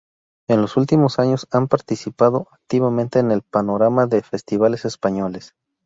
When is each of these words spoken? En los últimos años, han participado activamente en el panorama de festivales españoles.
En 0.47 0.61
los 0.63 0.77
últimos 0.77 1.19
años, 1.19 1.47
han 1.51 1.67
participado 1.67 2.47
activamente 2.53 3.19
en 3.19 3.29
el 3.29 3.43
panorama 3.43 4.07
de 4.07 4.23
festivales 4.23 4.83
españoles. 4.83 5.53